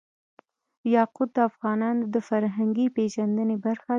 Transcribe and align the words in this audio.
یاقوت 0.95 1.29
د 1.33 1.37
افغانانو 1.49 2.03
د 2.13 2.15
فرهنګي 2.27 2.87
پیژندنې 2.95 3.55
برخه 3.65 3.85
ده. 3.87 3.89